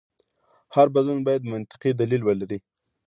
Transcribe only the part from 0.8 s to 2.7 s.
بدلون باید منطقي دلیل ولري.